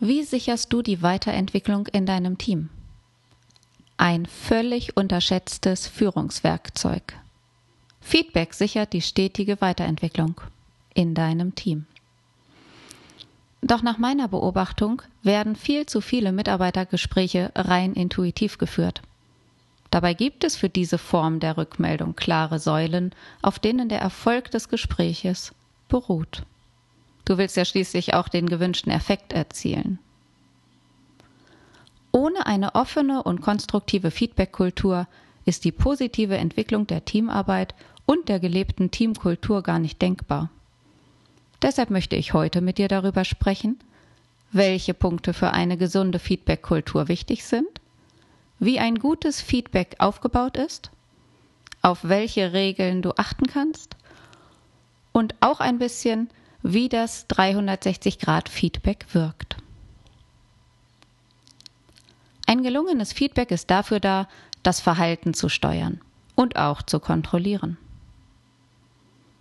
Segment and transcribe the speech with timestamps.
[0.00, 2.68] Wie sicherst du die Weiterentwicklung in deinem Team?
[3.96, 7.14] Ein völlig unterschätztes Führungswerkzeug.
[8.00, 10.40] Feedback sichert die stetige Weiterentwicklung
[10.94, 11.86] in deinem Team.
[13.62, 19.00] Doch nach meiner Beobachtung werden viel zu viele Mitarbeitergespräche rein intuitiv geführt.
[19.90, 24.68] Dabei gibt es für diese Form der Rückmeldung klare Säulen, auf denen der Erfolg des
[24.68, 25.52] Gespräches
[25.88, 26.42] beruht.
[27.24, 29.98] Du willst ja schließlich auch den gewünschten Effekt erzielen.
[32.12, 35.08] Ohne eine offene und konstruktive Feedback-Kultur
[35.44, 37.74] ist die positive Entwicklung der Teamarbeit
[38.06, 40.50] und der gelebten Teamkultur gar nicht denkbar.
[41.62, 43.78] Deshalb möchte ich heute mit dir darüber sprechen,
[44.52, 47.80] welche Punkte für eine gesunde Feedback-Kultur wichtig sind,
[48.58, 50.90] wie ein gutes Feedback aufgebaut ist,
[51.82, 53.96] auf welche Regeln du achten kannst
[55.12, 56.30] und auch ein bisschen,
[56.64, 59.58] wie das 360-Grad-Feedback wirkt.
[62.46, 64.28] Ein gelungenes Feedback ist dafür da,
[64.62, 66.00] das Verhalten zu steuern
[66.34, 67.76] und auch zu kontrollieren.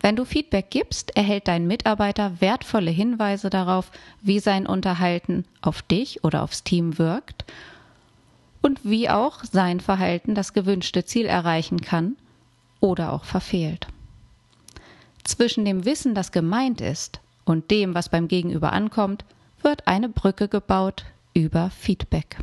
[0.00, 6.24] Wenn du Feedback gibst, erhält dein Mitarbeiter wertvolle Hinweise darauf, wie sein Unterhalten auf dich
[6.24, 7.44] oder aufs Team wirkt
[8.60, 12.16] und wie auch sein Verhalten das gewünschte Ziel erreichen kann
[12.80, 13.86] oder auch verfehlt.
[15.24, 19.24] Zwischen dem Wissen, das gemeint ist, und dem, was beim Gegenüber ankommt,
[19.62, 22.38] wird eine Brücke gebaut über Feedback.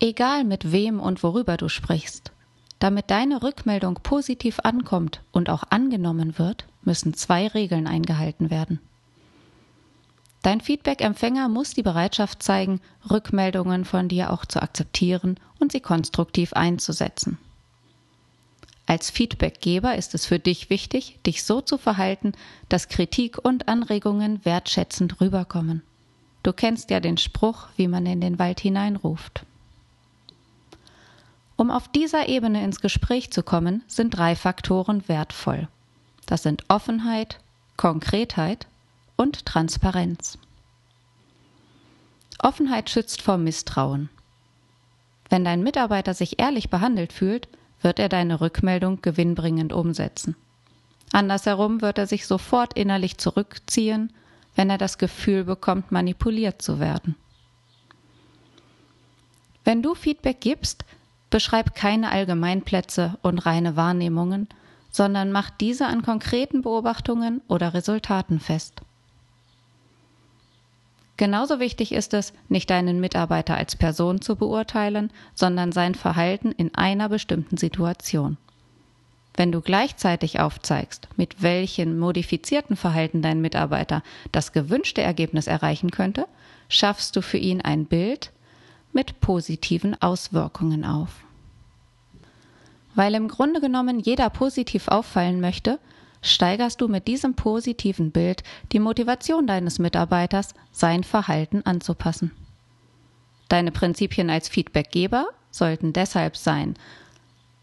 [0.00, 2.30] Egal mit wem und worüber du sprichst,
[2.78, 8.78] damit deine Rückmeldung positiv ankommt und auch angenommen wird, müssen zwei Regeln eingehalten werden.
[10.42, 16.52] Dein Feedback-Empfänger muss die Bereitschaft zeigen, Rückmeldungen von dir auch zu akzeptieren und sie konstruktiv
[16.52, 17.38] einzusetzen.
[18.88, 22.32] Als Feedbackgeber ist es für dich wichtig, dich so zu verhalten,
[22.70, 25.82] dass Kritik und Anregungen wertschätzend rüberkommen.
[26.42, 29.44] Du kennst ja den Spruch, wie man in den Wald hineinruft.
[31.56, 35.68] Um auf dieser Ebene ins Gespräch zu kommen, sind drei Faktoren wertvoll.
[36.24, 37.40] Das sind Offenheit,
[37.76, 38.66] Konkretheit
[39.16, 40.38] und Transparenz.
[42.38, 44.08] Offenheit schützt vor Misstrauen.
[45.28, 47.48] Wenn dein Mitarbeiter sich ehrlich behandelt fühlt,
[47.82, 50.36] wird er deine Rückmeldung gewinnbringend umsetzen.
[51.12, 54.12] Andersherum wird er sich sofort innerlich zurückziehen,
[54.54, 57.14] wenn er das Gefühl bekommt, manipuliert zu werden.
[59.64, 60.84] Wenn du Feedback gibst,
[61.30, 64.48] beschreib keine Allgemeinplätze und reine Wahrnehmungen,
[64.90, 68.80] sondern mach diese an konkreten Beobachtungen oder Resultaten fest.
[71.18, 76.74] Genauso wichtig ist es, nicht deinen Mitarbeiter als Person zu beurteilen, sondern sein Verhalten in
[76.76, 78.38] einer bestimmten Situation.
[79.34, 86.26] Wenn du gleichzeitig aufzeigst, mit welchen modifizierten Verhalten dein Mitarbeiter das gewünschte Ergebnis erreichen könnte,
[86.68, 88.30] schaffst du für ihn ein Bild
[88.92, 91.10] mit positiven Auswirkungen auf.
[92.94, 95.80] Weil im Grunde genommen jeder positiv auffallen möchte,
[96.30, 102.32] steigerst du mit diesem positiven Bild die Motivation deines Mitarbeiters, sein Verhalten anzupassen.
[103.48, 106.74] Deine Prinzipien als Feedbackgeber sollten deshalb sein,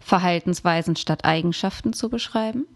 [0.00, 2.66] Verhaltensweisen statt Eigenschaften zu beschreiben,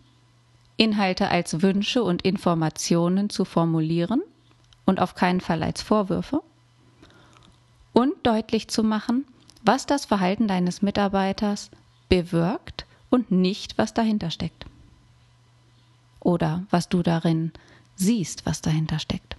[0.76, 4.22] Inhalte als Wünsche und Informationen zu formulieren
[4.84, 6.42] und auf keinen Fall als Vorwürfe
[7.92, 9.24] und deutlich zu machen,
[9.64, 11.70] was das Verhalten deines Mitarbeiters
[12.08, 14.66] bewirkt und nicht, was dahinter steckt
[16.26, 17.52] oder was du darin
[17.94, 19.36] siehst, was dahinter steckt.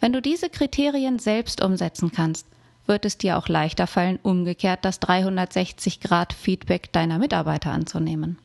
[0.00, 2.46] Wenn du diese Kriterien selbst umsetzen kannst,
[2.86, 8.38] wird es dir auch leichter fallen, umgekehrt das 360-Grad-Feedback deiner Mitarbeiter anzunehmen.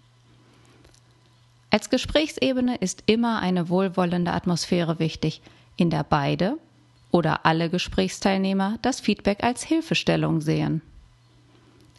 [1.71, 5.41] Als Gesprächsebene ist immer eine wohlwollende Atmosphäre wichtig,
[5.77, 6.57] in der beide
[7.09, 10.83] oder alle Gesprächsteilnehmer das Feedback als Hilfestellung sehen.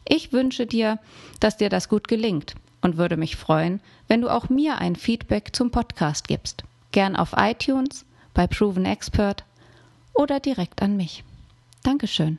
[0.07, 1.01] Ich wünsche dir,
[1.41, 5.55] dass dir das gut gelingt und würde mich freuen, wenn du auch mir ein Feedback
[5.55, 6.65] zum Podcast gibst.
[6.91, 8.05] Gern auf iTunes,
[8.35, 9.45] bei Proven Expert
[10.13, 11.25] oder direkt an mich.
[11.83, 12.39] Dankeschön.